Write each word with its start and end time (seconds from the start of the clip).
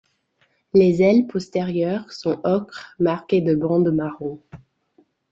Les 0.73 1.03
ailes 1.03 1.27
postérieures 1.27 2.11
sont 2.11 2.41
ocre 2.43 2.95
marquées 2.97 3.41
de 3.41 3.53
bandes 3.53 3.93
marron. 3.93 4.41